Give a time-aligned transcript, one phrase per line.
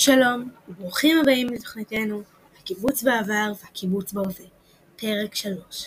[0.00, 2.22] שלום, וברוכים הבאים לתוכניתנו
[2.60, 4.44] הקיבוץ בעבר והקיבוץ בהווה,
[4.96, 5.84] פרק 3.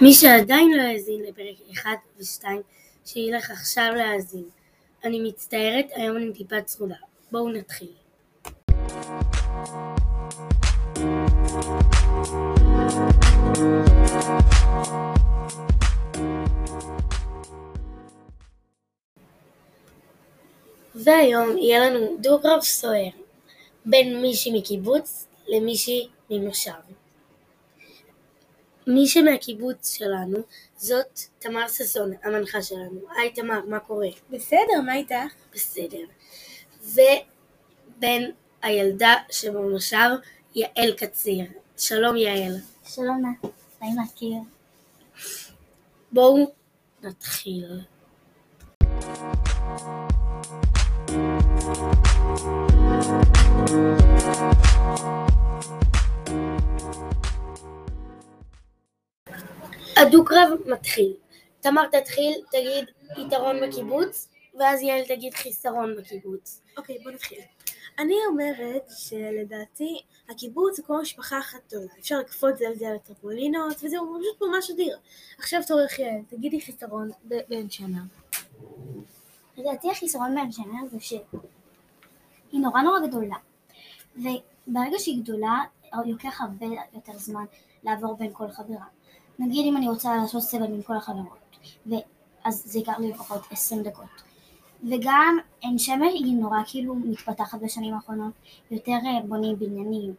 [0.00, 2.44] מי שעדיין לא האזין לפרק 1 ו-2,
[3.04, 4.44] שילך עכשיו להאזין.
[5.04, 6.96] אני מצטערת, היום אני טיפה צרודה.
[7.32, 7.92] בואו נתחיל.
[20.94, 23.08] והיום יהיה לנו דו-קרב סוער
[23.84, 26.70] בין מישהי מקיבוץ למישהי ממושב.
[28.86, 30.38] מישהי מהקיבוץ שלנו
[30.76, 33.00] זאת תמר ששון, המנחה שלנו.
[33.16, 34.08] היי תמר, מה קורה?
[34.30, 35.34] בסדר, מה איתך?
[35.54, 36.04] בסדר.
[36.82, 38.32] ובין
[38.64, 40.08] הילדה שבמושב,
[40.54, 41.44] יעל קציר.
[41.78, 42.52] שלום יעל.
[42.86, 43.48] שלום נא,
[43.82, 44.36] נעים להכיר.
[46.12, 46.52] בואו
[47.02, 47.80] נתחיל.
[59.96, 61.12] הדו-קרב מתחיל.
[61.60, 62.84] תמר תתחיל, תגיד
[63.26, 66.60] יתרון בקיבוץ, ואז יעל תגיד חיסרון בקיבוץ.
[66.76, 67.40] אוקיי, בוא נתחיל.
[67.98, 71.92] אני אומרת שלדעתי הקיבוץ זה כמו משפחה אחת גדולה.
[71.98, 74.98] אפשר לקפוץ זה על זה על הטרפולינות, וזהו פשוט ממש אדיר.
[75.38, 78.02] עכשיו תורך יעל, תגידי חיסרון בעין שמר.
[79.56, 81.20] לדעתי החיסרון בעין שמר זה שהיא
[82.52, 83.36] נורא נורא גדולה.
[84.16, 85.62] וברגע שהיא גדולה,
[86.06, 87.44] לוקח הרבה יותר זמן
[87.84, 88.86] לעבור בין כל חברה.
[89.38, 91.38] נגיד אם אני רוצה לעשות סבל עם כל החברות,
[92.44, 94.33] אז זה ייקח לי לפחות 20 דקות.
[94.90, 98.32] וגם עין שמר היא נורא כאילו מתפתחת בשנים האחרונות,
[98.70, 100.14] יותר אה, בונים בניינים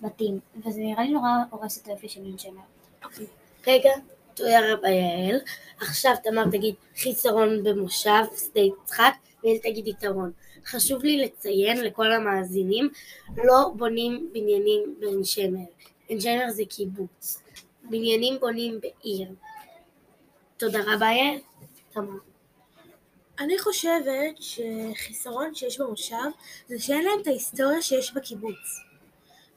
[0.00, 2.60] ובתים, וזה נראה לי נורא הורס את היופי של עין שמר.
[3.04, 3.26] אוקיי.
[3.66, 3.90] רגע,
[4.34, 5.40] תודה רבה יעל.
[5.80, 10.32] עכשיו תמר תגיד חיסרון במושב שדה יצחק, ויעל תגיד יתרון.
[10.66, 12.88] חשוב לי לציין לכל המאזינים,
[13.36, 15.66] לא בונים בניינים בעין שמר.
[16.08, 17.42] עין שמר זה קיבוץ.
[17.82, 19.28] בניינים בונים בעיר.
[20.56, 21.38] תודה רבה יעל.
[21.92, 22.35] תמר.
[23.38, 26.16] אני חושבת שחיסרון שיש במושב
[26.68, 28.80] זה שאין להם את ההיסטוריה שיש בקיבוץ.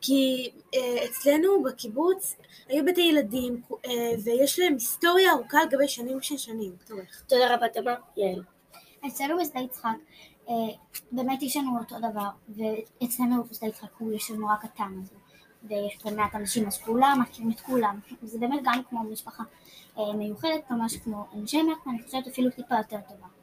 [0.00, 2.36] כי אה, אצלנו בקיבוץ
[2.68, 3.90] היו בתי ילדים אה,
[4.24, 6.72] ויש להם היסטוריה ארוכה על גבי שנים של שנים.
[7.26, 7.94] תודה רבה תמר.
[8.16, 8.42] יעל.
[9.06, 9.88] אצלנו בשדה יצחק
[10.48, 10.54] אה,
[11.12, 15.14] באמת יש לנו אותו דבר, ואצלנו בשדה יצחק הוא יש לנו רק קטן הזה.
[15.68, 19.42] ויש פה מעט אנשים אז כולם מכירים את כולם, זה באמת גם כמו משפחה
[19.96, 23.33] מיוחדת, ממש כמו עין שמר, ואני חושבת אפילו טיפה יותר טובה.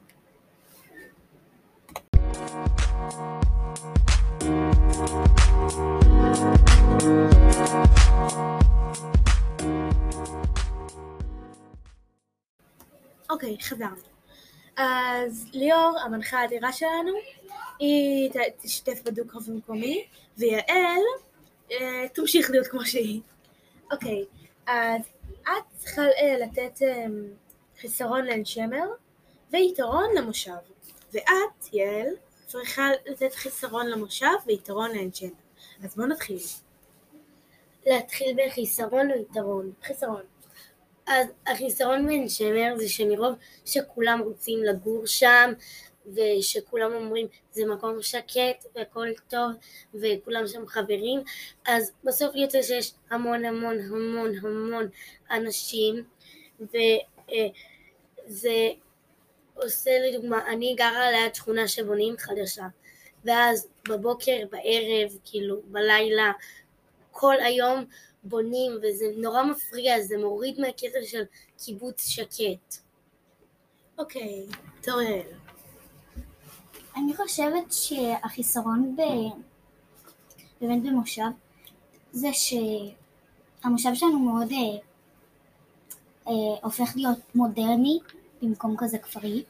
[13.30, 13.96] אוקיי, חזרנו.
[14.76, 17.12] אז ליאור, המנחה האדירה שלנו,
[17.78, 18.30] היא
[18.62, 20.06] תשתף בדו-קרב במקומי,
[20.38, 21.02] ויעל
[21.72, 23.20] אה, תמשיך להיות כמו שהיא.
[23.92, 24.24] אוקיי,
[24.66, 25.00] אז
[25.42, 27.06] את צריכה אה, לתת אה,
[27.80, 28.86] חיסרון לעין שמר
[29.52, 30.52] ויתרון למושב.
[31.12, 32.08] ואת, יעל,
[32.52, 35.30] צריכה לתת חיסרון למושב ויתרון שמר.
[35.84, 36.38] אז בואו נתחיל.
[37.86, 39.72] להתחיל בחיסרון או יתרון?
[39.82, 40.22] חיסרון.
[41.06, 45.52] אז החיסרון בעין שמר זה שמרוב שכולם רוצים לגור שם
[46.06, 49.50] ושכולם אומרים זה מקום שקט והכל טוב
[49.94, 51.20] וכולם שם חברים
[51.66, 54.88] אז בסוף יוצא שיש המון המון המון המון
[55.30, 56.04] אנשים
[56.60, 58.70] וזה
[59.54, 62.66] עושה לדוגמה אני גרה ליד שכונה שבונים חדשה
[63.24, 66.32] ואז בבוקר בערב כאילו בלילה
[67.10, 67.84] כל היום
[68.24, 71.22] בונים וזה נורא מפריע זה מוריד מהקטע של
[71.64, 72.82] קיבוץ שקט
[73.98, 74.46] אוקיי,
[74.82, 75.20] תור יעל.
[76.96, 78.96] אני חושבת שהחיסרון
[80.60, 81.22] באמת במושב
[82.12, 84.78] זה שהמושב שלנו מאוד אה,
[86.28, 87.98] אה, הופך להיות מודרני
[88.42, 89.42] במקום כזה כפרי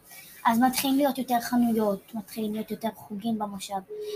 [0.44, 3.74] אז מתחילים להיות יותר חנויות, מתחילים להיות יותר חוגים במושב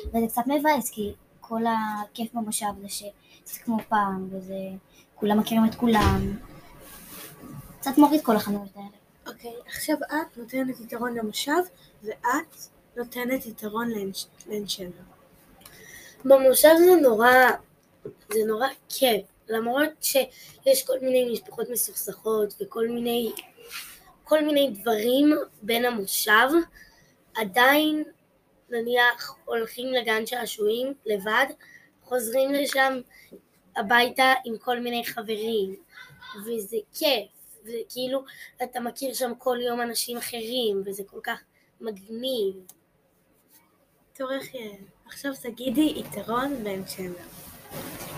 [0.08, 4.55] וזה קצת מבאס כי כל הכיף במושב זה שזה כמו פעם וזה
[5.14, 6.37] כולם מכירים את כולם
[7.81, 8.88] קצת מוריד כל החנויות האלה.
[9.26, 11.62] אוקיי, עכשיו את נותנת יתרון למושב
[12.02, 12.56] ואת
[12.96, 13.90] נותנת יתרון
[14.46, 14.90] לעין שמר.
[16.25, 17.31] במושב זה נורא,
[18.32, 23.32] זה נורא כיף, למרות שיש כל מיני משפחות מסוכסכות וכל מיני,
[24.28, 26.49] כל מיני דברים בין המושב,
[27.37, 28.05] עדיין
[28.70, 31.46] נניח הולכים לגן שעשועים לבד,
[32.02, 33.00] חוזרים לשם
[33.76, 35.76] הביתה עם כל מיני חברים,
[36.46, 37.28] וזה כיף,
[37.64, 38.25] וכאילו
[38.62, 41.40] אתה מכיר שם כל יום אנשים אחרים, וזה כל כך
[41.81, 42.55] מגניב.
[44.17, 44.29] טוב.
[45.06, 47.26] עכשיו תגידי יתרון בן שמר.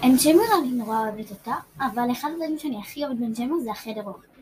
[0.02, 3.70] עין שמר אני נורא אוהבת אותה, אבל אחד הדברים שאני הכי אוהבת בעין שמר זה
[3.70, 4.38] החדר אוכל.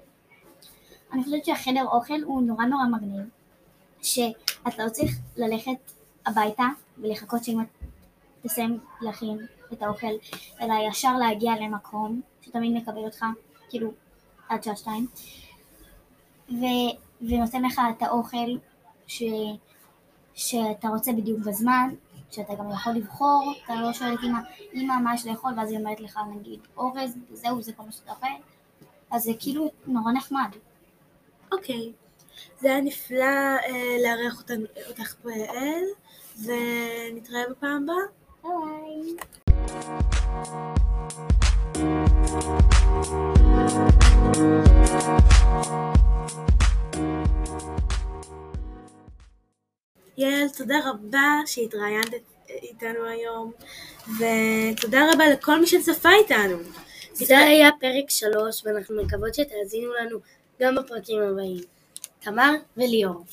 [1.13, 3.25] אני חושבת שהחדר אוכל הוא נורא נורא מגניב,
[4.03, 5.93] שאתה לא צריך ללכת
[6.27, 6.65] הביתה
[6.99, 7.63] ולחכות שאמא
[8.43, 9.39] תסיים להכין
[9.73, 10.07] את האוכל,
[10.61, 13.25] אלא ישר להגיע למקום שתמיד מקבל אותך,
[13.69, 13.93] כאילו,
[14.49, 15.07] עד שעה שתיים,
[16.51, 18.57] ו- ונותן לך את האוכל
[19.07, 19.23] ש-
[20.35, 21.95] שאתה רוצה בדיוק בזמן,
[22.31, 24.39] שאתה גם יכול לבחור, אתה לא שואל את אמא,
[24.75, 28.11] אמא מה יש לאכול, ואז היא אומרת לך נגיד אורז, וזהו, זה כל מה שאתה
[28.11, 28.27] אוכל,
[29.11, 30.51] אז זה כאילו נורא נחמד.
[31.53, 31.93] אוקיי.
[32.61, 34.43] זה היה נפלא אה, לארח
[34.89, 35.85] אותך פה יעל,
[36.45, 37.97] ונתראה בפעם הבאה.
[38.43, 39.17] ביי.
[50.19, 52.09] יעל, תודה רבה שהתראיינת
[52.49, 53.53] איתנו היום,
[54.19, 56.59] ותודה רבה לכל מי שצפה איתנו.
[57.13, 60.19] זה היה פרק שלוש, ואנחנו מקוות שתאזינו לנו
[60.61, 61.61] גם בפרקים הבאים.
[62.21, 63.25] תמר וליאור.